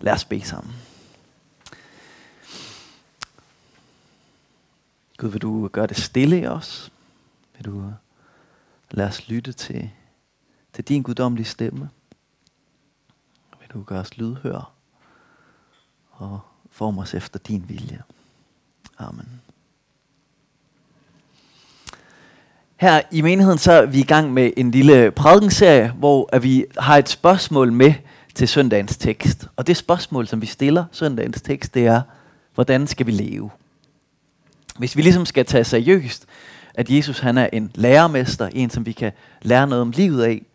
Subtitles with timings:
[0.00, 0.74] Lad os bede sammen.
[5.16, 6.92] Gud, vil du gøre det stille i os?
[7.56, 7.92] Vil du øh,
[8.90, 9.90] lade os lytte til,
[10.72, 11.90] til din guddommelige stemme?
[13.60, 14.72] Vil du gøre os lydhør
[16.10, 16.40] og
[16.70, 18.02] forme os efter din vilje?
[18.98, 19.40] Amen.
[22.76, 26.64] Her i menigheden så er vi i gang med en lille prædikenserie, hvor at vi
[26.78, 27.94] har et spørgsmål med
[28.38, 29.48] til søndagens tekst.
[29.56, 32.02] Og det spørgsmål, som vi stiller søndagens tekst, det er,
[32.54, 33.50] hvordan skal vi leve?
[34.78, 36.26] Hvis vi ligesom skal tage seriøst,
[36.74, 40.46] at Jesus han er en lærermester, en som vi kan lære noget om livet af,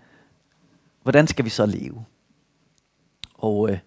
[1.02, 2.06] hvordan skal vi så leve?
[3.34, 3.78] Og øh,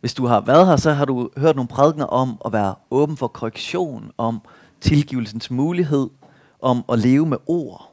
[0.00, 3.16] hvis du har været her, så har du hørt nogle prædikener om at være åben
[3.16, 4.40] for korrektion, om
[4.80, 6.10] tilgivelsens mulighed,
[6.60, 7.92] om at leve med ord.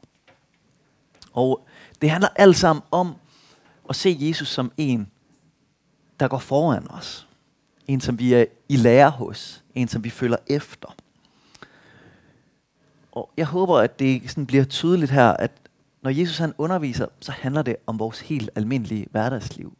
[1.32, 1.66] Og
[2.02, 3.14] det handler alt sammen om
[3.88, 5.11] at se Jesus som en,
[6.22, 7.28] der går foran os.
[7.86, 9.64] En, som vi er i lære hos.
[9.74, 10.96] En, som vi følger efter.
[13.12, 15.50] Og jeg håber, at det sådan bliver tydeligt her, at
[16.02, 19.76] når Jesus han underviser, så handler det om vores helt almindelige hverdagsliv.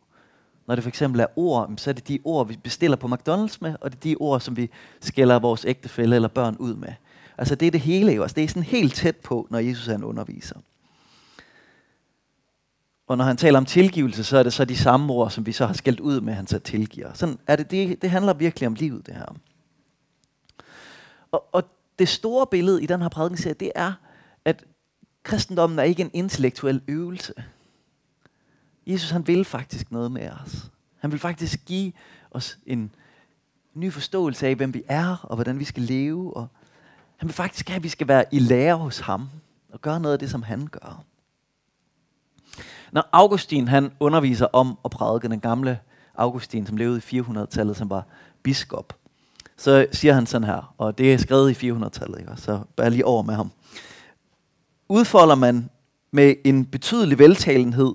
[0.66, 3.56] Når det for eksempel er ord, så er det de ord, vi bestiller på McDonald's
[3.60, 6.92] med, og det er de ord, som vi skælder vores ægtefælle eller børn ud med.
[7.38, 8.34] Altså det er det hele også.
[8.34, 10.56] Det er sådan helt tæt på, når Jesus han underviser.
[13.12, 15.52] Og når han taler om tilgivelse, så er det så de samme ord, som vi
[15.52, 17.12] så har skældt ud med, han så tilgiver.
[17.14, 19.36] Sådan er det, det, det handler virkelig om livet, det her.
[21.32, 21.64] Og, og
[21.98, 23.92] det store billede i den her prædikenserie, det er,
[24.44, 24.64] at
[25.22, 27.32] kristendommen er ikke en intellektuel øvelse.
[28.86, 30.70] Jesus han vil faktisk noget med os.
[30.98, 31.92] Han vil faktisk give
[32.30, 32.94] os en
[33.74, 36.36] ny forståelse af, hvem vi er, og hvordan vi skal leve.
[36.36, 36.48] Og
[37.16, 39.28] han vil faktisk have, at vi skal være i lære hos ham,
[39.72, 41.04] og gøre noget af det, som han gør.
[42.92, 45.78] Når Augustin han underviser om at prædike den gamle
[46.14, 48.06] Augustin, som levede i 400-tallet, som var
[48.42, 48.96] biskop,
[49.56, 52.32] så siger han sådan her, og det er skrevet i 400-tallet, ikke?
[52.36, 53.50] så bare lige over med ham.
[54.88, 55.70] Udfolder man
[56.10, 57.94] med en betydelig veltalenhed,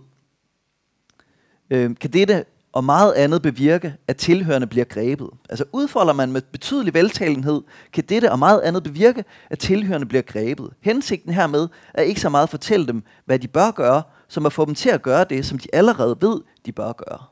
[1.70, 5.30] øh, kan dette og meget andet bevirke, at tilhørende bliver grebet.
[5.50, 7.62] Altså udfolder man med betydelig veltalenhed,
[7.94, 10.74] kan dette og meget andet bevirke, at tilhørende bliver grebet.
[10.82, 14.54] Hensigten hermed er ikke så meget at fortælle dem, hvad de bør gøre, som at
[14.54, 17.24] få dem til at gøre det, som de allerede ved, de bør gøre.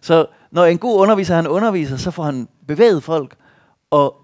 [0.00, 3.36] Så når en god underviser, han underviser, så får han bevæget folk,
[3.90, 4.16] og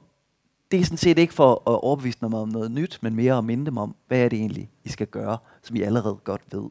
[0.71, 3.45] det er sådan set ikke for at overbevise dem om noget nyt, men mere at
[3.45, 6.71] minde dem om, hvad er det egentlig, I skal gøre, som I allerede godt ved.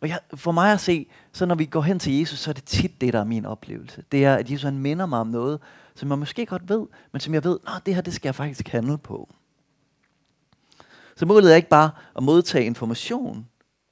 [0.00, 2.52] Og jeg, for mig at se, så når vi går hen til Jesus, så er
[2.52, 4.04] det tit det, der er min oplevelse.
[4.12, 5.60] Det er, at Jesus han minder mig om noget,
[5.94, 8.34] som jeg måske godt ved, men som jeg ved, at det her det skal jeg
[8.34, 9.28] faktisk handle på.
[11.16, 13.46] Så målet er ikke bare at modtage information,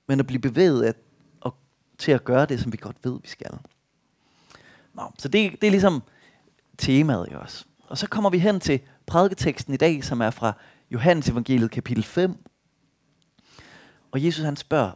[0.09, 0.97] men at blive bevæget at,
[1.47, 1.53] at,
[1.99, 3.59] til at gøre det, som vi godt ved, vi skal.
[4.95, 6.03] Nå, så det, det er ligesom
[6.79, 7.67] temaet i os.
[7.87, 10.53] Og så kommer vi hen til prædiketeksten i dag, som er fra
[10.91, 12.37] Johannes evangeliet kapitel 5.
[14.11, 14.93] Og Jesus han spørger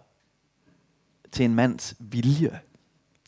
[1.32, 2.60] til en mands vilje.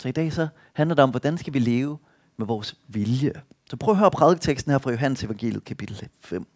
[0.00, 1.98] Så i dag så handler det om, hvordan skal vi leve
[2.36, 3.32] med vores vilje.
[3.70, 6.46] Så prøv at høre prædiketeksten her fra Johannes evangeliet kapitel 5.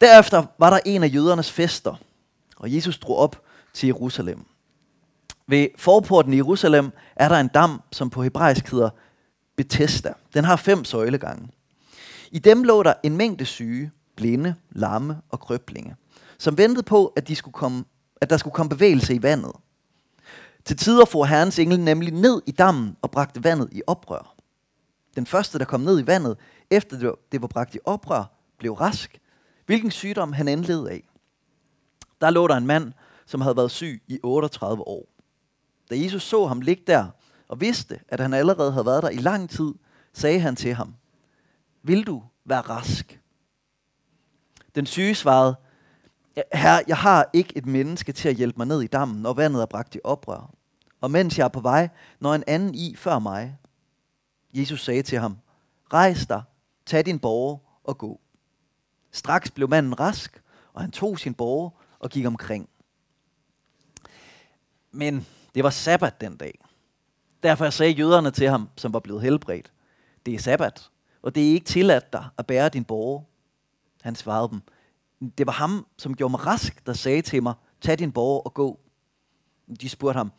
[0.00, 1.94] Derefter var der en af jødernes fester,
[2.56, 3.45] og Jesus drog op
[3.76, 4.44] til Jerusalem.
[5.46, 8.90] Ved forporten i Jerusalem er der en dam, som på hebraisk hedder
[9.56, 10.12] Bethesda.
[10.34, 11.48] Den har fem søjlegange.
[12.30, 15.96] I dem lå der en mængde syge, blinde, lamme og krøblinge,
[16.38, 17.84] som ventede på, at, de skulle komme,
[18.20, 19.52] at der skulle komme bevægelse i vandet.
[20.64, 24.34] Til tider får herrens engel nemlig ned i dammen og bragte vandet i oprør.
[25.16, 26.36] Den første, der kom ned i vandet,
[26.70, 28.24] efter det var bragt i oprør,
[28.58, 29.18] blev rask,
[29.66, 31.08] hvilken sygdom han endled af.
[32.20, 32.92] Der lå der en mand,
[33.26, 35.08] som havde været syg i 38 år.
[35.90, 37.06] Da Jesus så ham ligge der,
[37.48, 39.74] og vidste, at han allerede havde været der i lang tid,
[40.12, 40.94] sagde han til ham,
[41.82, 43.20] vil du være rask?
[44.74, 45.56] Den syge svarede,
[46.54, 49.62] Herre, jeg har ikke et menneske til at hjælpe mig ned i dammen, når vandet
[49.62, 50.54] er bragt i oprør.
[51.00, 51.88] Og mens jeg er på vej,
[52.20, 53.58] når en anden i før mig.
[54.54, 55.38] Jesus sagde til ham,
[55.92, 56.42] rejs dig,
[56.86, 58.20] tag din borger og gå.
[59.12, 60.42] Straks blev manden rask,
[60.72, 62.68] og han tog sin borger og gik omkring.
[64.96, 66.58] Men det var sabbat den dag.
[67.42, 69.72] Derfor sagde jøderne til ham, som var blevet helbredt,
[70.26, 70.90] det er sabbat,
[71.22, 73.22] og det er ikke tilladt dig at bære din borger.
[74.02, 74.60] Han svarede dem,
[75.38, 78.54] det var ham, som gjorde mig rask, der sagde til mig, tag din borger og
[78.54, 78.80] gå.
[79.80, 80.32] De spurgte ham,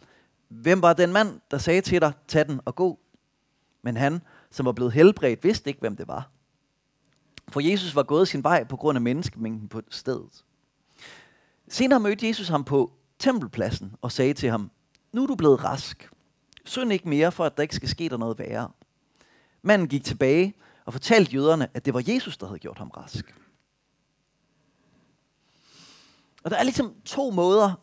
[0.48, 3.00] hvem var den mand, der sagde til dig, tag den og gå?
[3.81, 4.21] Men han,
[4.51, 6.30] som var blevet helbredt, vidste ikke, hvem det var.
[7.48, 10.44] For Jesus var gået sin vej på grund af menneskemængden på stedet.
[11.68, 14.72] Senere mødte Jesus ham på tempelpladsen og sagde til ham,
[15.14, 16.10] nu er du blevet rask.
[16.66, 18.72] Synd ikke mere, for at der ikke skal ske der noget værre.
[19.62, 20.54] Manden gik tilbage
[20.86, 23.36] og fortalte jøderne, at det var Jesus, der havde gjort ham rask.
[26.44, 27.74] Og der er ligesom to måder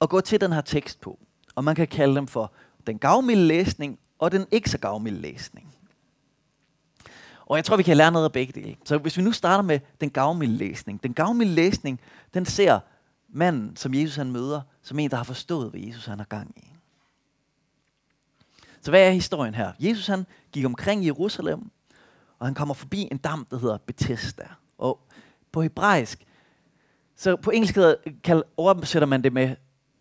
[0.00, 1.18] at gå til den her tekst på.
[1.54, 2.52] Og man kan kalde dem for
[2.86, 5.74] den gavmilde læsning og den ikke så gavmilde læsning.
[7.46, 8.76] Og jeg tror, vi kan lære noget af begge dele.
[8.84, 11.02] Så hvis vi nu starter med den gavmilde læsning.
[11.02, 12.00] Den gavmilde læsning,
[12.34, 12.80] den ser
[13.34, 16.54] manden, som Jesus han møder, som en, der har forstået, hvad Jesus han har gang
[16.56, 16.70] i.
[18.80, 19.72] Så hvad er historien her?
[19.80, 21.70] Jesus han gik omkring i Jerusalem,
[22.38, 24.48] og han kommer forbi en dam, der hedder Bethesda.
[24.78, 25.00] Og
[25.52, 26.26] på hebraisk,
[27.16, 27.78] så på engelsk
[28.24, 29.56] kan, oversætter man det med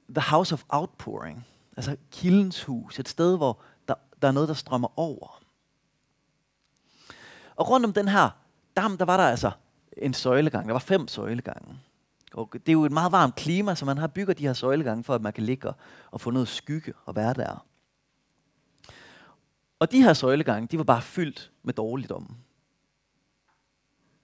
[0.09, 1.47] The House of Outpouring.
[1.77, 2.99] Altså kildens hus.
[2.99, 5.43] Et sted, hvor der, der er noget, der strømmer over.
[7.55, 8.29] Og rundt om den her
[8.77, 9.51] dam, der var der altså
[9.97, 10.67] en søjlegang.
[10.67, 11.79] Der var fem søjlegange.
[12.33, 15.03] Og det er jo et meget varmt klima, så man har bygget de her søjlegange,
[15.03, 15.73] for at man kan ligge
[16.11, 17.65] og få noget skygge og være der.
[19.79, 22.35] Og de her søjlegange, de var bare fyldt med dårligdom.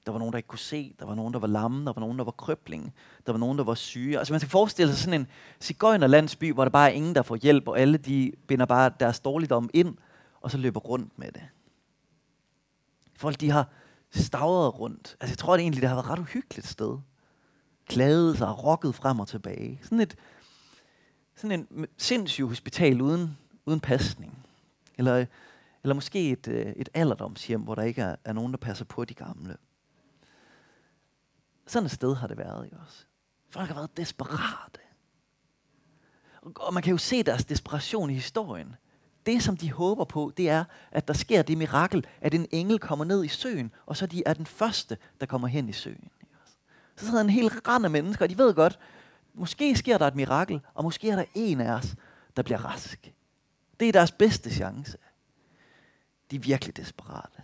[0.05, 0.95] Der var nogen, der ikke kunne se.
[0.99, 1.85] Der var nogen, der var lamme.
[1.85, 2.93] Der var nogen, der var krøbling.
[3.25, 4.17] Der var nogen, der var syge.
[4.17, 5.27] Altså man skal forestille sig sådan en
[5.59, 9.19] cigøjnerlandsby, hvor der bare er ingen, der får hjælp, og alle de binder bare deres
[9.19, 9.97] dårligdom ind,
[10.41, 11.47] og så løber rundt med det.
[13.17, 13.69] Folk, de har
[14.11, 15.17] stavret rundt.
[15.19, 16.97] Altså jeg tror det egentlig, det har været et ret uhyggeligt sted
[17.89, 19.79] klagede sig og rokket frem og tilbage.
[19.83, 20.15] Sådan et
[21.39, 24.45] sådan en sindssyg hospital uden, uden pasning.
[24.97, 25.25] Eller,
[25.83, 29.05] eller måske et, øh, et alderdomshjem, hvor der ikke er, er nogen, der passer på
[29.05, 29.57] de gamle.
[31.67, 33.05] Sådan et sted har det været, ikke også?
[33.49, 34.79] Folk har været desperate.
[36.55, 38.75] Og man kan jo se deres desperation i historien.
[39.25, 42.79] Det, som de håber på, det er, at der sker det mirakel, at en engel
[42.79, 46.09] kommer ned i søen, og så de er den første, der kommer hen i søen.
[46.99, 48.79] Så sidder en hel rand af mennesker, og de ved godt,
[49.33, 51.95] måske sker der et mirakel, og måske er der en af os,
[52.35, 53.13] der bliver rask.
[53.79, 54.97] Det er deres bedste chance.
[56.31, 57.43] De er virkelig desperate.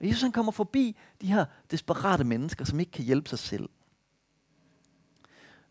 [0.00, 3.68] Og Jesus han kommer forbi de her desperate mennesker, som ikke kan hjælpe sig selv.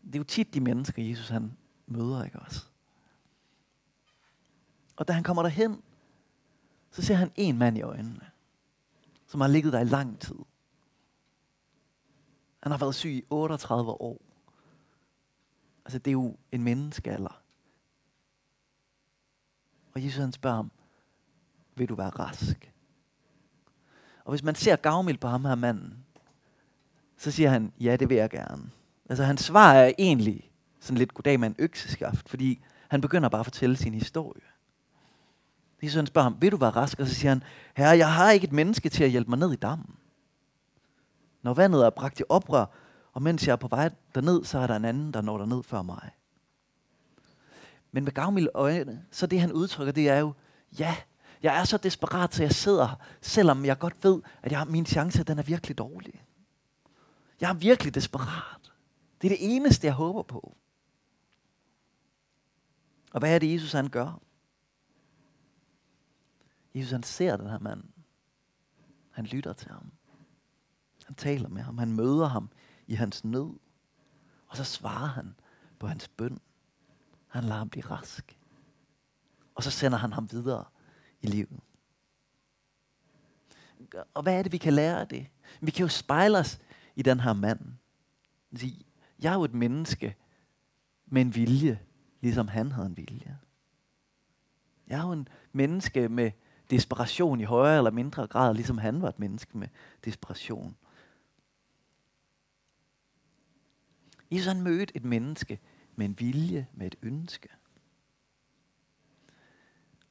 [0.04, 1.56] Det er jo tit de mennesker, Jesus han
[1.86, 2.64] møder, ikke også?
[4.96, 5.82] Og da han kommer derhen,
[6.90, 8.30] så ser han en mand i øjnene,
[9.26, 10.36] som har ligget der i lang tid.
[12.62, 14.20] Han har været syg i 38 år.
[15.84, 17.42] Altså det er jo en menneskealder.
[19.94, 20.70] Og Jesus han spørger ham,
[21.74, 22.72] vil du være rask?
[24.24, 26.04] Og hvis man ser gavmild på ham her manden,
[27.16, 28.70] så siger han, ja, det vil jeg gerne.
[29.08, 33.40] Altså hans svar er egentlig sådan lidt goddag med en økseskaft, fordi han begynder bare
[33.40, 34.42] at fortælle sin historie.
[35.82, 37.00] Jesus han spørger ham, vil du være rask?
[37.00, 37.42] Og så siger han,
[37.76, 39.96] herre, jeg har ikke et menneske til at hjælpe mig ned i dammen.
[41.42, 42.66] Når vandet er bragt i oprør,
[43.12, 45.62] og mens jeg er på vej derned, så er der en anden, der når derned
[45.62, 46.10] før mig.
[47.92, 50.32] Men med gavmilde øjne, så det han udtrykker, det er jo,
[50.78, 50.96] ja,
[51.42, 54.86] jeg er så desperat, så jeg sidder selvom jeg godt ved, at jeg har, min
[54.86, 56.24] chance den er virkelig dårlig.
[57.40, 58.72] Jeg er virkelig desperat.
[59.22, 60.56] Det er det eneste, jeg håber på.
[63.12, 64.20] Og hvad er det, Jesus han gør?
[66.74, 67.84] Jesus han ser den her mand.
[69.10, 69.92] Han lytter til ham.
[71.10, 71.78] Han taler med ham.
[71.78, 72.50] Han møder ham
[72.86, 73.50] i hans nød.
[74.46, 75.34] Og så svarer han
[75.78, 76.38] på hans bøn.
[77.28, 78.38] Han lader ham blive rask.
[79.54, 80.64] Og så sender han ham videre
[81.20, 81.60] i livet.
[84.14, 85.26] Og hvad er det, vi kan lære af det?
[85.60, 86.60] Vi kan jo spejle os
[86.96, 87.60] i den her mand.
[89.22, 90.16] Jeg er jo et menneske
[91.06, 91.80] med en vilje,
[92.20, 93.38] ligesom han havde en vilje.
[94.86, 96.30] Jeg er jo en menneske med
[96.70, 99.68] desperation i højere eller mindre grad, ligesom han var et menneske med
[100.04, 100.76] desperation.
[104.30, 105.60] Jesus han mødte et menneske
[105.96, 107.48] med en vilje, med et ønske.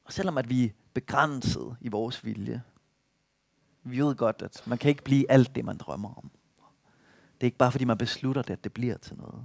[0.04, 2.62] Og selvom at vi er begrænset i vores vilje,
[3.82, 6.30] vi ved godt, at man kan ikke blive alt det, man drømmer om.
[7.34, 9.44] Det er ikke bare fordi, man beslutter det, at det bliver til noget.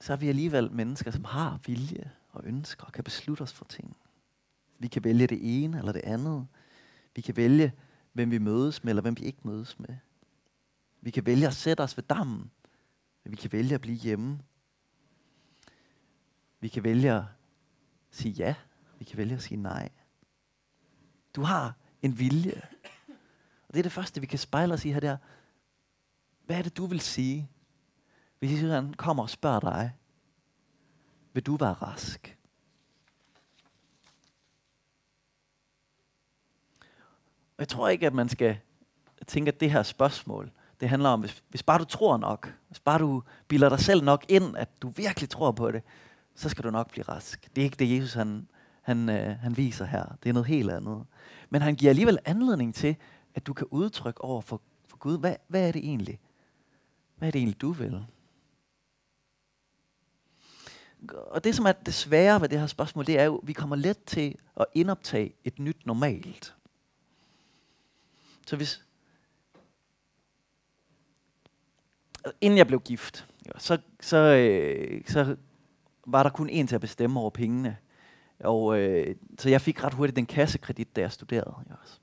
[0.00, 3.64] Så er vi alligevel mennesker, som har vilje og ønsker og kan beslutte os for
[3.64, 3.96] ting.
[4.78, 6.46] Vi kan vælge det ene eller det andet.
[7.16, 7.72] Vi kan vælge,
[8.12, 9.96] hvem vi mødes med, eller hvem vi ikke mødes med.
[11.04, 12.50] Vi kan vælge at sætte os ved dammen.
[13.24, 14.40] Vi kan vælge at blive hjemme.
[16.60, 17.22] Vi kan vælge at
[18.10, 18.54] sige ja.
[18.98, 19.88] Vi kan vælge at sige nej.
[21.36, 22.62] Du har en vilje.
[23.68, 25.16] Og det er det første, vi kan spejle os i her der.
[26.46, 27.50] Hvad er det, du vil sige,
[28.38, 29.96] hvis han kommer og spørger dig,
[31.32, 32.38] vil du være rask?
[37.58, 38.58] Jeg tror ikke, at man skal
[39.26, 40.52] tænke, at det her spørgsmål,
[40.84, 44.04] det handler om, hvis, hvis bare du tror nok, hvis bare du bilder dig selv
[44.04, 45.82] nok ind, at du virkelig tror på det,
[46.34, 47.48] så skal du nok blive rask.
[47.56, 48.48] Det er ikke det, Jesus han,
[48.82, 50.04] han, øh, han viser her.
[50.22, 51.06] Det er noget helt andet.
[51.50, 52.96] Men han giver alligevel anledning til,
[53.34, 56.18] at du kan udtrykke over for, for Gud, hvad, hvad er det egentlig?
[57.16, 58.06] Hvad er det egentlig, du vil?
[61.10, 63.52] Og det, som er det svære ved det her spørgsmål, det er jo, at vi
[63.52, 66.54] kommer let til at indoptage et nyt normalt.
[68.46, 68.84] Så hvis...
[72.40, 73.26] Inden jeg blev gift,
[73.58, 75.36] så, så, øh, så
[76.06, 77.76] var der kun en til at bestemme over pengene.
[78.40, 81.54] Og, øh, så jeg fik ret hurtigt den kassekredit, da jeg studerede.
[81.82, 81.98] Også.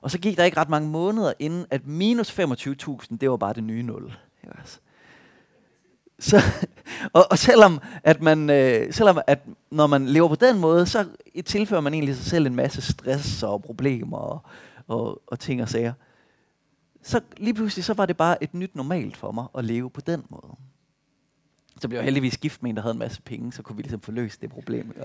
[0.00, 3.52] Og så gik der ikke ret mange måneder inden, at minus 25.000, det var bare
[3.52, 4.12] det nye nul.
[4.60, 4.78] Også.
[6.18, 6.36] Så,
[7.12, 9.38] og, og selvom at man, øh, selvom at
[9.70, 11.06] når man lever på den måde, så
[11.46, 14.40] tilfører man egentlig sig selv en masse stress og problemer og,
[14.88, 15.92] og, og ting og sager.
[17.02, 20.00] Så lige pludselig så var det bare et nyt normalt for mig at leve på
[20.00, 20.56] den måde.
[21.80, 23.82] Så blev jeg heldigvis gift med en, der havde en masse penge, så kunne vi
[23.82, 24.86] ligesom få løst det problem.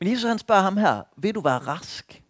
[0.00, 2.22] Men Jesus han spørger ham her, vil du være rask?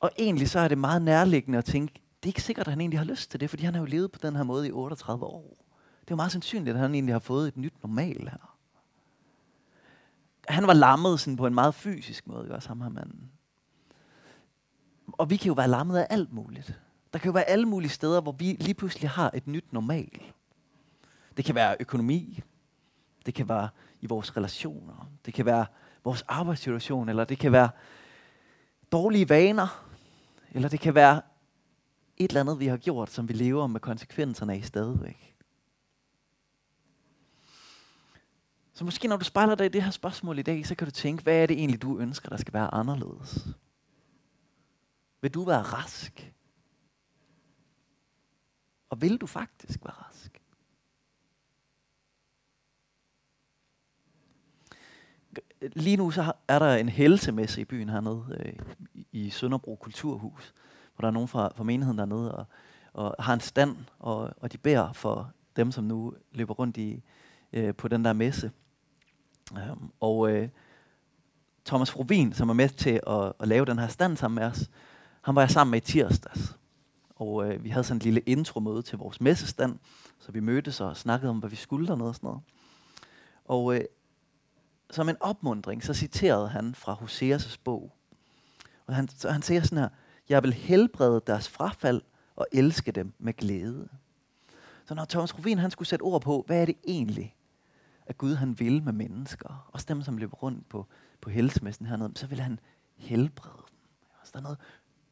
[0.00, 2.80] Og egentlig så er det meget nærliggende at tænke, det er ikke sikkert, at han
[2.80, 4.72] egentlig har lyst til det, fordi han har jo levet på den her måde i
[4.72, 5.56] 38 år.
[6.00, 8.49] Det er jo meget sandsynligt, at han egentlig har fået et nyt normal her.
[10.50, 13.30] Han var lammet sådan på en meget fysisk måde, også ham her manden.
[15.12, 16.80] Og vi kan jo være lammet af alt muligt.
[17.12, 20.22] Der kan jo være alle mulige steder, hvor vi lige pludselig har et nyt normal.
[21.36, 22.42] Det kan være økonomi.
[23.26, 23.68] Det kan være
[24.00, 25.10] i vores relationer.
[25.26, 25.66] Det kan være
[26.04, 27.08] vores arbejdssituation.
[27.08, 27.68] Eller det kan være
[28.92, 29.86] dårlige vaner.
[30.52, 31.22] Eller det kan være
[32.16, 35.29] et eller andet, vi har gjort, som vi lever med konsekvenserne af stadigvæk.
[38.80, 40.90] Så måske når du spejler dig i det her spørgsmål i dag, så kan du
[40.90, 43.48] tænke, hvad er det egentlig, du ønsker, der skal være anderledes?
[45.20, 46.32] Vil du være rask?
[48.90, 50.42] Og vil du faktisk være rask?
[55.60, 58.58] Lige nu så er der en helsemesse i byen hernede øh,
[59.12, 60.54] i Sønderbro Kulturhus,
[60.94, 62.46] hvor der er nogen fra, fra menigheden dernede og,
[62.92, 67.02] og har en stand, og, og de beder for dem, som nu løber rundt i,
[67.52, 68.50] øh, på den der messe.
[69.50, 70.48] Um, og øh,
[71.64, 74.70] Thomas Rubin, som er med til at, at lave den her stand sammen med os,
[75.20, 76.56] han var jeg sammen med i tirsdags.
[77.16, 79.78] Og øh, vi havde sådan en lille intro-møde til vores messestand,
[80.18, 82.42] så vi mødtes og snakkede om, hvad vi skulle dernede og sådan noget.
[83.44, 83.84] Og øh,
[84.90, 87.92] som en opmundring, så citerede han fra Hoseas' bog.
[88.86, 89.88] Og han, så han siger sådan her,
[90.28, 92.02] jeg vil helbrede deres frafald
[92.36, 93.88] og elske dem med glæde.
[94.84, 97.34] Så når Thomas Rovin han skulle sætte ord på, hvad er det egentlig,
[98.10, 100.86] at Gud han vil med mennesker, også dem, som løber rundt på,
[101.20, 102.60] på helsemessen hernede, så vil han
[102.96, 103.78] helbrede dem.
[104.24, 104.58] Så der er noget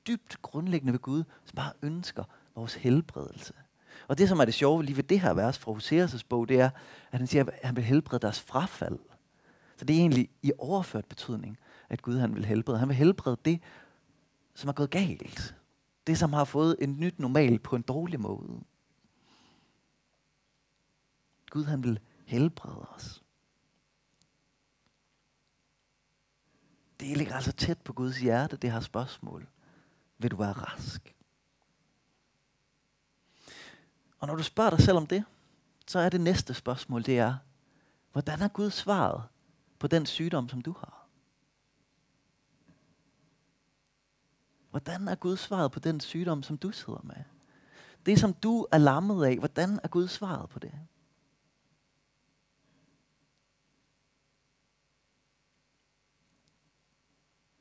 [0.07, 2.25] dybt grundlæggende ved Gud, som bare ønsker
[2.55, 3.55] vores helbredelse.
[4.09, 6.61] Og det, som er det sjove lige ved det her vers fra Hoseas' bog, det
[6.61, 6.71] er,
[7.13, 8.99] at han siger, at han vil helbrede deres frafald.
[9.77, 12.79] Så det er egentlig i overført betydning, at Gud han vil helbrede.
[12.79, 13.61] Han vil helbrede det,
[14.55, 15.55] som er gået galt.
[16.07, 18.61] Det, som har fået en nyt normal på en dårlig måde.
[21.51, 23.23] Gud han vil helbrede os.
[27.01, 29.49] Det ligger altså tæt på Guds hjerte, det her spørgsmål.
[30.19, 31.15] Vil du være rask?
[34.19, 35.25] Og når du spørger dig selv om det,
[35.87, 37.37] så er det næste spørgsmål, det er,
[38.13, 39.23] hvordan er Gud svaret
[39.79, 41.07] på den sygdom, som du har?
[44.71, 47.25] Hvordan er Gud svaret på den sygdom, som du sidder med?
[48.07, 50.75] Det, som du er lammet af, hvordan er Gud svaret på det?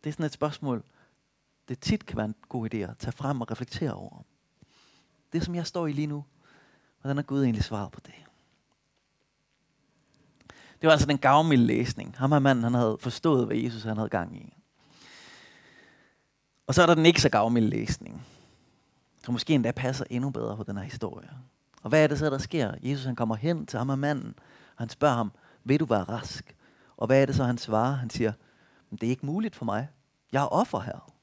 [0.08, 0.84] Det er sådan et spørgsmål,
[1.68, 4.24] det tit kan være en god idé at tage frem og reflektere over.
[5.34, 6.26] Det, som jeg står i lige nu,
[7.02, 8.14] hvordan har Gud egentlig svaret på det?
[10.82, 12.16] Det var altså den gavmilde læsning.
[12.18, 14.54] Ham her manden, han havde forstået, hvad Jesus han havde gang i.
[16.68, 18.26] Og så er der den ikke så gavmilde læsning,
[19.24, 21.30] som måske endda passer endnu bedre på den her historie.
[21.84, 22.74] Og hvad er det så, der sker?
[22.84, 24.36] Jesus han kommer hen til ham her manden,
[24.76, 25.32] og han spørger ham,
[25.64, 26.56] vil du være rask?
[26.98, 27.96] Og hvad er det så, han svarer?
[27.96, 28.34] Han siger,
[28.92, 29.88] det er ikke muligt for mig.
[30.32, 31.14] Jeg er offer her.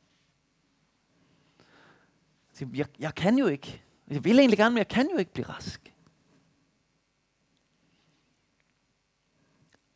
[2.75, 3.83] Jeg, jeg kan jo ikke.
[4.09, 5.95] Jeg vil egentlig gerne, men jeg kan jo ikke blive rask.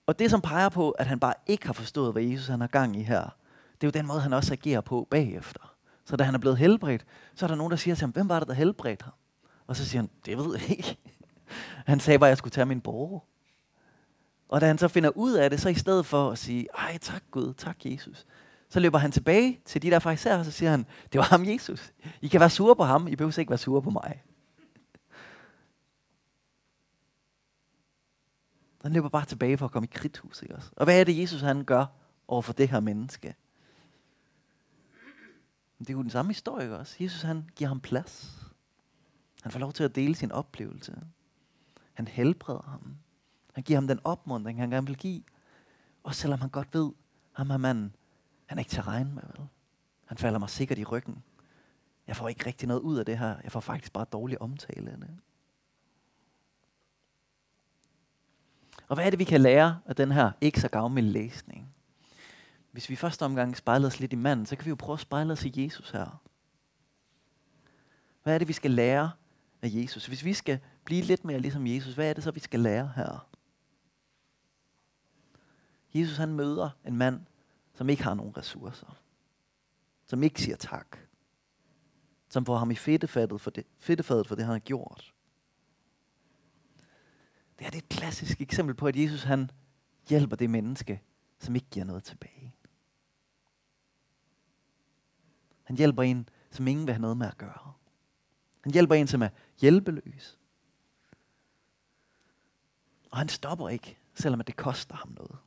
[0.06, 2.68] Og det, som peger på, at han bare ikke har forstået, hvad Jesus han har
[2.68, 3.22] gang i her,
[3.80, 5.74] det er jo den måde, han også agerer på bagefter.
[6.04, 8.28] Så da han er blevet helbredt, så er der nogen, der siger til ham, hvem
[8.28, 9.14] var det, der helbredte ham?
[9.66, 10.96] Og så siger han, det ved jeg ikke.
[11.86, 13.20] Han sagde bare, at jeg skulle tage min borger.
[14.48, 16.98] Og da han så finder ud af det, så i stedet for at sige, ej
[16.98, 18.26] tak Gud, tak Jesus,
[18.68, 21.44] så løber han tilbage til de der fariserer, og så siger han, det var ham
[21.44, 21.92] Jesus.
[22.20, 24.22] I kan være sure på ham, I behøver ikke være sure på mig.
[28.82, 30.42] Han løber bare tilbage for at komme i kridthus.
[30.42, 30.70] Ikke også?
[30.76, 31.86] Og hvad er det, Jesus han gør
[32.28, 33.34] over for det her menneske?
[35.78, 36.96] Det er jo den samme historie ikke også.
[37.00, 38.44] Jesus han giver ham plads.
[39.42, 41.02] Han får lov til at dele sin oplevelse.
[41.94, 42.96] Han helbreder ham.
[43.52, 45.22] Han giver ham den opmuntring, han gerne vil give.
[46.02, 46.92] Og selvom han godt ved,
[47.32, 47.94] ham her manden,
[48.48, 49.48] han er ikke til at regne med, vel?
[50.06, 51.22] Han falder mig sikkert i ryggen.
[52.06, 53.36] Jeg får ikke rigtig noget ud af det her.
[53.44, 55.10] Jeg får faktisk bare dårlig omtale af det.
[58.88, 61.74] Og hvad er det, vi kan lære af den her ikke så gavmilde læsning?
[62.72, 65.00] Hvis vi første omgang spejler os lidt i manden, så kan vi jo prøve at
[65.00, 66.22] spejle os i Jesus her.
[68.22, 69.10] Hvad er det, vi skal lære
[69.62, 70.06] af Jesus?
[70.06, 72.92] Hvis vi skal blive lidt mere ligesom Jesus, hvad er det så, vi skal lære
[72.96, 73.28] her?
[75.94, 77.20] Jesus han møder en mand,
[77.78, 79.02] som ikke har nogen ressourcer.
[80.06, 80.98] Som ikke siger tak.
[82.28, 85.14] Som får ham i fedtefadet for det, fedtefadet for det han har gjort.
[87.58, 89.50] Det er det et klassisk eksempel på, at Jesus han
[90.08, 91.02] hjælper det menneske,
[91.38, 92.54] som ikke giver noget tilbage.
[95.64, 97.72] Han hjælper en, som ingen vil have noget med at gøre.
[98.60, 99.28] Han hjælper en, som er
[99.60, 100.38] hjælpeløs.
[103.10, 105.38] Og han stopper ikke, selvom det koster ham noget.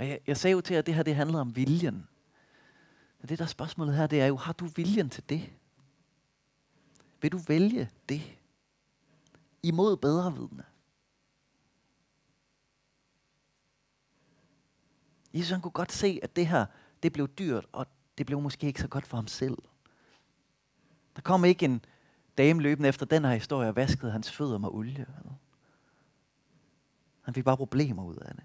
[0.00, 2.08] Og jeg, jeg sagde jo til, at det her det handler om viljen.
[3.22, 5.52] Og det der spørgsmålet her, det er jo, har du viljen til det?
[7.20, 8.38] Vil du vælge det?
[9.62, 10.64] Imod bedre vidne.
[15.34, 16.66] Jesus han kunne godt se, at det her,
[17.02, 17.86] det blev dyrt, og
[18.18, 19.58] det blev måske ikke så godt for ham selv.
[21.16, 21.84] Der kom ikke en
[22.38, 25.06] dame løbende efter den her historie og vaskede hans fødder med olie.
[27.22, 28.44] Han fik bare problemer ud af det.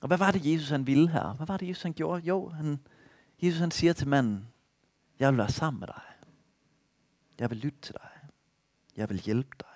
[0.00, 1.32] Og hvad var det, Jesus han ville her?
[1.32, 2.22] Hvad var det, Jesus han gjorde?
[2.26, 2.80] Jo, han,
[3.42, 4.48] Jesus han siger til manden,
[5.18, 6.02] jeg vil være sammen med dig.
[7.38, 8.10] Jeg vil lytte til dig.
[8.96, 9.66] Jeg vil hjælpe dig.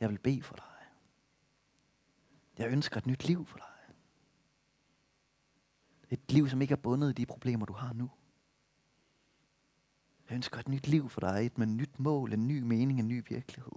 [0.00, 0.64] Jeg vil bede for dig.
[2.58, 3.66] Jeg ønsker et nyt liv for dig.
[6.10, 8.10] Et liv, som ikke er bundet i de problemer, du har nu.
[10.28, 13.08] Jeg ønsker et nyt liv for dig, et med nyt mål, en ny mening, en
[13.08, 13.72] ny virkelighed.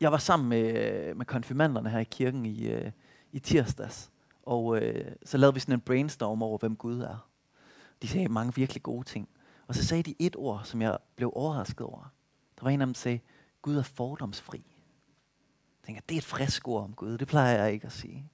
[0.00, 2.92] Jeg var sammen med, med konfirmanderne her i kirken i, øh,
[3.32, 4.10] i tirsdags,
[4.42, 7.28] og øh, så lavede vi sådan en brainstorm over, hvem Gud er.
[8.02, 9.28] De sagde mange virkelig gode ting.
[9.66, 12.12] Og så sagde de et ord, som jeg blev overrasket over.
[12.58, 13.20] Der var en af dem, der sagde,
[13.62, 14.58] Gud er fordomsfri.
[14.58, 17.18] Jeg tænker, det er et frisk ord om Gud.
[17.18, 18.30] Det plejer jeg ikke at sige.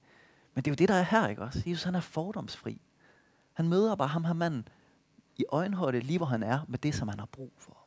[0.53, 1.63] Men det er jo det, der er her, ikke også?
[1.65, 2.81] Jesus, han er fordomsfri.
[3.53, 4.67] Han møder bare ham her manden
[5.35, 7.82] i øjenhøjde, lige hvor han er, med det, som han har brug for.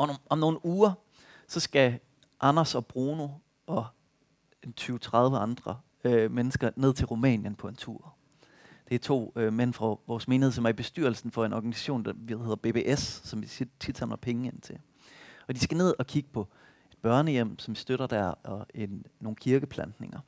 [0.00, 0.92] Om, om nogle uger,
[1.48, 1.98] så skal
[2.40, 3.28] Anders og Bruno
[3.66, 3.86] og
[4.80, 8.14] 20-30 andre øh, mennesker ned til Rumænien på en tur.
[8.88, 12.04] Det er to øh, mænd fra vores menighed, som er i bestyrelsen for en organisation,
[12.04, 13.46] der hedder BBS, som vi
[13.80, 14.78] tit samler penge ind til.
[15.48, 16.48] Og de skal ned og kigge på
[16.90, 20.20] et børnehjem, som støtter der, og en, nogle kirkeplantninger.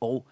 [0.00, 0.26] Og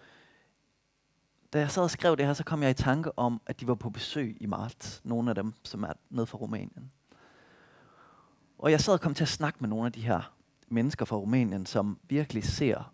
[1.53, 3.67] da jeg sad og skrev det her, så kom jeg i tanke om, at de
[3.67, 5.01] var på besøg i marts.
[5.03, 6.91] Nogle af dem, som er nede fra Rumænien.
[8.63, 10.33] Og jeg sad og kom til at snakke med nogle af de her
[10.67, 12.93] mennesker fra Rumænien, som virkelig ser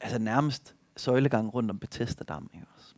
[0.00, 2.50] altså nærmest søjlegang rundt om Bethesda-dam.
[2.54, 2.94] Ikke også?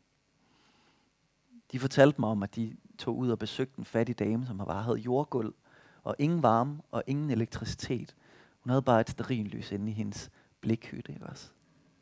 [1.73, 4.83] De fortalte mig om, at de tog ud og besøgte en fattig dame, som bare
[4.83, 5.55] havde jordgulv,
[6.03, 8.17] og ingen varme og ingen elektricitet.
[8.61, 11.13] Hun havde bare et sterinlys inde i hendes blikhytte.
[11.13, 11.51] Ikke også?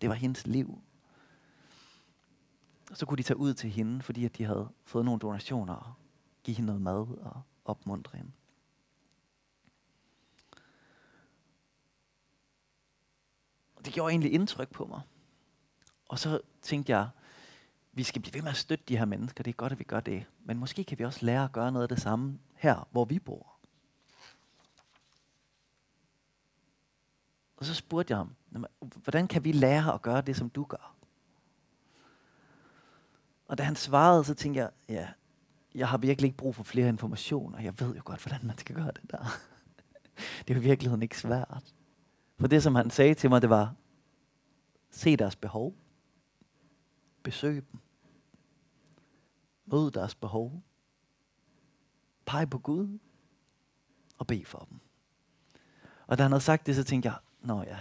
[0.00, 0.78] Det var hendes liv.
[2.90, 5.74] Og så kunne de tage ud til hende, fordi at de havde fået nogle donationer
[5.74, 5.92] og
[6.44, 8.32] give hende noget mad og opmuntre hende.
[13.76, 15.00] Og det gjorde egentlig indtryk på mig.
[16.08, 17.08] Og så tænkte jeg,
[17.92, 19.44] vi skal blive ved med at støtte de her mennesker.
[19.44, 20.24] Det er godt, at vi gør det.
[20.44, 23.18] Men måske kan vi også lære at gøre noget af det samme her, hvor vi
[23.18, 23.52] bor.
[27.56, 28.36] Og så spurgte jeg ham,
[29.02, 30.94] hvordan kan vi lære at gøre det, som du gør?
[33.48, 35.08] Og da han svarede, så tænkte jeg, ja,
[35.74, 37.60] jeg har virkelig ikke brug for flere informationer.
[37.60, 39.18] Jeg ved jo godt, hvordan man skal gøre det der.
[40.48, 41.74] Det er jo i virkeligheden ikke svært.
[42.40, 43.74] For det, som han sagde til mig, det var,
[44.90, 45.74] se deres behov.
[47.22, 47.80] Besøg dem.
[49.66, 50.62] Mød deres behov.
[52.26, 52.98] Peg på Gud.
[54.18, 54.78] Og bed for dem.
[56.06, 57.78] Og da han havde sagt det, så tænkte jeg, nå ja,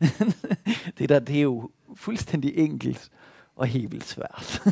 [0.98, 3.10] det der, det er jo fuldstændig enkelt
[3.56, 4.60] og helt vildt svært.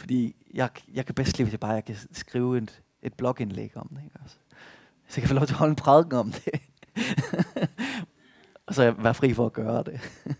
[0.00, 3.76] Fordi jeg, jeg kan bedst lide, hvis jeg bare jeg kan skrive et, et blogindlæg
[3.76, 4.04] om det.
[4.04, 4.18] Ikke?
[5.08, 6.60] Så jeg kan få lov til at holde en prædiken om det.
[8.66, 10.00] Og så være fri for at gøre det.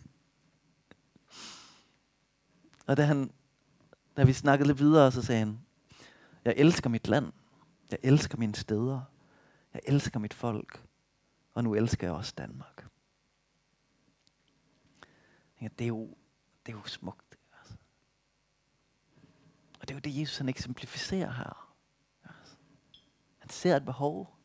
[2.86, 3.30] og da, han,
[4.16, 5.60] da vi snakkede lidt videre, så sagde han,
[6.44, 7.32] jeg elsker mit land.
[7.90, 9.00] Jeg elsker mine steder.
[9.74, 10.84] Jeg elsker mit folk.
[11.54, 12.86] Og nu elsker jeg også Danmark.
[15.60, 16.16] Det er jo,
[16.66, 17.38] det er jo smukt.
[17.58, 17.74] Altså.
[19.80, 21.74] Og det er jo det, Jesus han eksemplificerer her.
[22.24, 22.56] Altså.
[23.38, 24.38] Han ser et behov.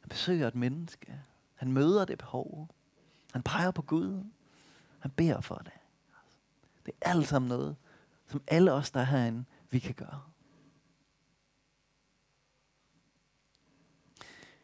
[0.00, 1.22] Han besøger et menneske.
[1.58, 2.68] Han møder det behov.
[3.32, 4.24] Han peger på Gud.
[4.98, 5.72] Han beder for det.
[6.86, 7.76] Det er alt sammen noget,
[8.26, 10.20] som alle os, der er herinde, vi kan gøre.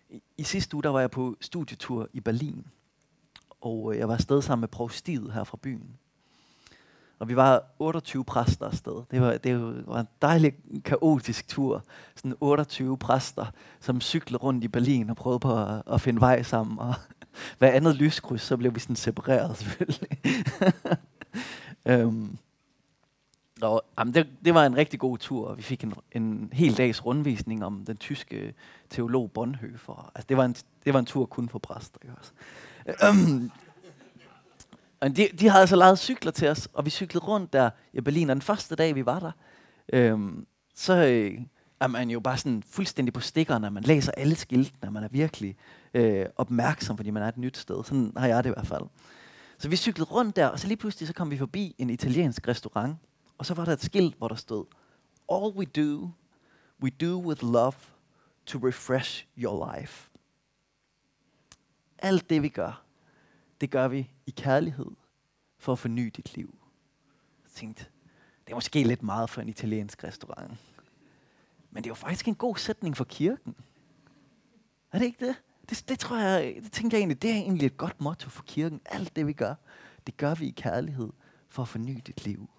[0.08, 2.66] I, I sidste uge, der var jeg på studietur i Berlin.
[3.60, 5.98] Og øh, jeg var afsted sammen med provstiet her fra byen.
[7.24, 9.02] Og vi var 28 præster afsted.
[9.10, 10.52] Det var, det var en dejlig,
[10.84, 11.84] kaotisk tur.
[12.16, 13.46] Sådan 28 præster,
[13.80, 16.78] som cyklede rundt i Berlin og prøvede på at, at finde vej sammen.
[16.78, 16.94] Og
[17.58, 20.18] hver andet lyskryds, så blev vi sådan separeret selvfølgelig.
[21.86, 22.38] øhm,
[23.62, 26.76] og, jamen, det, det var en rigtig god tur, og vi fik en, en hel
[26.76, 28.54] dags rundvisning om den tyske
[28.90, 30.10] teolog Bonhoeffer.
[30.14, 31.98] Altså, det var en, det var en tur kun for præster.
[32.02, 32.32] Ikke også?
[32.86, 33.50] Øhm,
[35.12, 38.30] de, de havde altså lejet cykler til os, og vi cyklede rundt der i Berlin,
[38.30, 39.32] og den første dag, vi var der,
[39.92, 41.40] øhm, så øh,
[41.80, 45.56] er man jo bare sådan fuldstændig på stikkerne, man læser alle skiltene, man er virkelig
[45.94, 47.84] øh, opmærksom, fordi man er et nyt sted.
[47.84, 48.84] Sådan har jeg det i hvert fald.
[49.58, 52.48] Så vi cyklede rundt der, og så lige pludselig så kom vi forbi en italiensk
[52.48, 52.96] restaurant,
[53.38, 54.64] og så var der et skilt, hvor der stod,
[55.32, 56.10] All we do,
[56.82, 57.74] we do with love
[58.46, 60.10] to refresh your life.
[61.98, 62.83] Alt det vi gør,
[63.60, 64.90] det gør vi i kærlighed
[65.58, 66.58] for at forny dit liv.
[67.44, 67.84] Jeg tænkte,
[68.44, 70.58] det er måske lidt meget for en italiensk restaurant.
[71.70, 73.54] Men det er jo faktisk en god sætning for kirken.
[74.92, 75.42] Er det ikke det?
[75.70, 78.42] Det, det tror jeg, det tænker jeg egentlig, det er egentlig et godt motto for
[78.42, 78.80] kirken.
[78.84, 79.54] Alt det vi gør,
[80.06, 81.12] det gør vi i kærlighed
[81.48, 82.50] for at forny dit liv.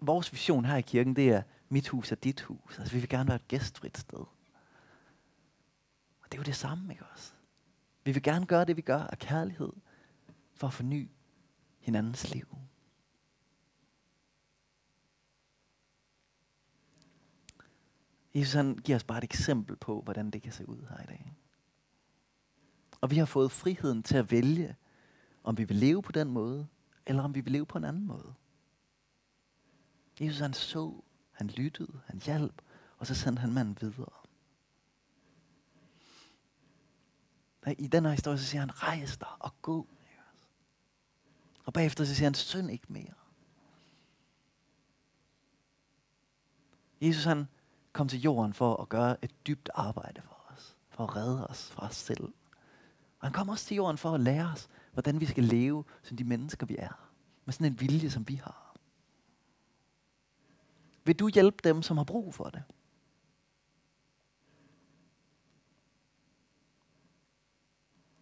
[0.00, 2.78] Vores vision her i kirken, det er, mit hus er dit hus.
[2.78, 4.24] Altså, vi vil gerne være et gæstfrit sted.
[6.36, 7.32] Det er jo det samme, ikke også?
[8.04, 9.72] Vi vil gerne gøre det, vi gør af kærlighed,
[10.54, 11.10] for at forny
[11.78, 12.56] hinandens liv.
[18.34, 21.06] Jesus han giver os bare et eksempel på, hvordan det kan se ud her i
[21.06, 21.36] dag.
[23.00, 24.76] Og vi har fået friheden til at vælge,
[25.44, 26.68] om vi vil leve på den måde,
[27.06, 28.34] eller om vi vil leve på en anden måde.
[30.20, 32.62] Jesus han så, han lyttede, han hjalp,
[32.98, 34.25] og så sendte han manden videre.
[37.66, 39.86] I den her historie, så siger han, rejs dig og gå.
[41.64, 43.14] Og bagefter så siger han, synd ikke mere.
[47.00, 47.48] Jesus han
[47.92, 50.76] kom til jorden for at gøre et dybt arbejde for os.
[50.88, 52.32] For at redde os fra os selv.
[53.18, 56.16] Og han kom også til jorden for at lære os, hvordan vi skal leve som
[56.16, 57.10] de mennesker, vi er.
[57.44, 58.76] Med sådan en vilje, som vi har.
[61.04, 62.62] Vil du hjælpe dem, som har brug for det?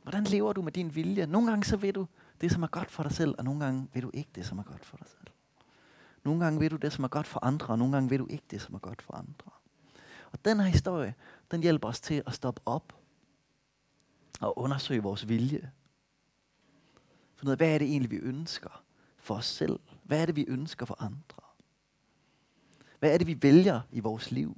[0.04, 1.26] Hvordan lever du med din vilje?
[1.26, 2.06] Nogle gange så vil du
[2.40, 4.58] det, som er godt for dig selv, og nogle gange vil du ikke det, som
[4.58, 5.26] er godt for dig selv.
[6.24, 8.26] Nogle gange vil du det, som er godt for andre, og nogle gange vil du
[8.30, 9.50] ikke det, som er godt for andre.
[10.32, 11.14] Og den her historie,
[11.50, 12.92] den hjælper os til at stoppe op
[14.40, 15.72] og undersøge vores vilje.
[17.36, 18.82] For noget, hvad er det egentlig, vi ønsker
[19.18, 19.80] for os selv?
[20.02, 21.42] Hvad er det, vi ønsker for andre?
[22.98, 24.56] Hvad er det, vi vælger i vores liv?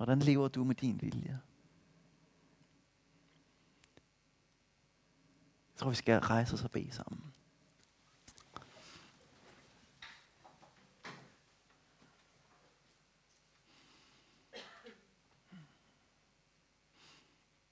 [0.00, 1.40] Hvordan lever du med din vilje?
[5.68, 7.34] Jeg tror, vi skal rejse os og bede sammen.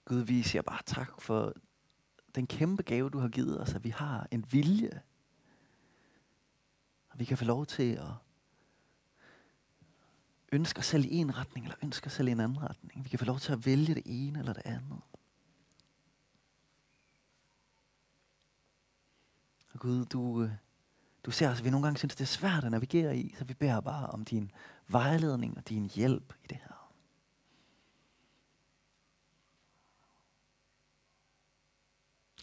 [0.05, 1.55] Gud, vi siger bare tak for
[2.35, 5.03] den kæmpe gave, du har givet os, at vi har en vilje.
[7.09, 8.28] Og vi kan få lov til at
[10.53, 13.05] ønsker selv i en retning, eller ønsker selv i en anden retning.
[13.05, 15.01] Vi kan få lov til at vælge det ene eller det andet.
[19.73, 20.51] Og Gud, du, øh,
[21.25, 23.45] du ser os, at vi nogle gange synes, det er svært at navigere i, så
[23.45, 24.51] vi beder bare om din
[24.89, 26.93] vejledning og din hjælp i det her.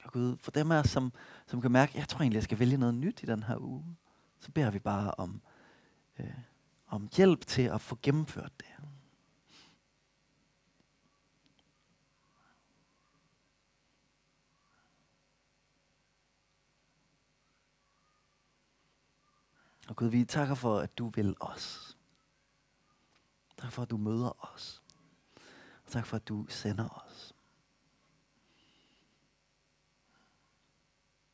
[0.03, 1.13] Og Gud, for dem af os, som,
[1.47, 3.95] som kan mærke, jeg tror egentlig, jeg skal vælge noget nyt i den her uge,
[4.39, 5.41] så beder vi bare om,
[6.19, 6.33] øh,
[6.95, 8.65] om hjælp til at få gennemført det.
[19.87, 21.97] Og Gud, vi takker for, at du vil os.
[23.57, 24.83] Tak for, at du møder os.
[25.85, 27.34] Og tak for, at du sender os.